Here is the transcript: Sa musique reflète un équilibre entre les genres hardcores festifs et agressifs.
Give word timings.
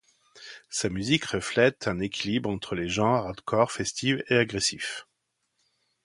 Sa 0.71 0.89
musique 0.89 1.25
reflète 1.25 1.87
un 1.87 1.99
équilibre 1.99 2.49
entre 2.49 2.73
les 2.73 2.89
genres 2.89 3.27
hardcores 3.27 3.71
festifs 3.71 4.19
et 4.29 4.35
agressifs. 4.35 5.05